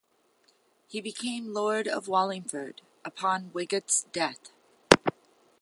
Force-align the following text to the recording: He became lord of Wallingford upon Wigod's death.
He 0.87 0.99
became 0.99 1.53
lord 1.53 1.87
of 1.87 2.07
Wallingford 2.07 2.81
upon 3.05 3.51
Wigod's 3.53 4.07
death. 4.11 4.51